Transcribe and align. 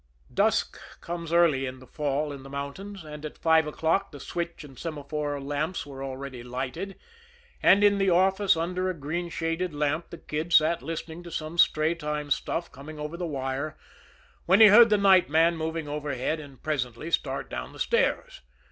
Dusk 0.33 0.79
comes 0.99 1.31
early 1.31 1.67
in 1.67 1.77
the 1.77 1.85
fall 1.85 2.33
in 2.33 2.41
the 2.41 2.49
mountains, 2.49 3.03
and 3.03 3.23
at 3.23 3.37
five 3.37 3.67
o'clock 3.67 4.11
the 4.11 4.19
switch 4.19 4.63
and 4.63 4.75
semaphore 4.75 5.39
lamps 5.39 5.85
were 5.85 6.03
already 6.03 6.41
lighted, 6.41 6.95
and 7.61 7.83
in 7.83 7.99
the 7.99 8.09
office 8.09 8.57
under 8.57 8.89
a 8.89 8.95
green 8.95 9.29
shaded 9.29 9.75
lamp 9.75 10.09
the 10.09 10.17
Kid 10.17 10.53
sat 10.53 10.81
listening 10.81 11.21
to 11.21 11.29
some 11.29 11.59
stray 11.59 11.93
time 11.93 12.31
stuff 12.31 12.71
coming 12.71 12.97
over 12.97 13.15
the 13.15 13.27
wire, 13.27 13.77
when 14.47 14.59
he 14.59 14.69
heard 14.69 14.89
the 14.89 14.97
night 14.97 15.29
man 15.29 15.55
moving 15.55 15.87
overhead 15.87 16.39
and 16.39 16.63
presently 16.63 17.11
start 17.11 17.47
down 17.47 17.71
the 17.71 17.77
stairs. 17.77 18.41